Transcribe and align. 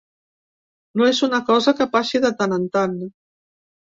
No 1.01 1.09
és 1.09 1.19
una 1.27 1.41
cosa 1.49 1.75
que 1.81 1.87
passi 1.95 2.21
de 2.25 2.33
tant 2.39 2.57
en 2.57 2.65
tant. 2.79 2.97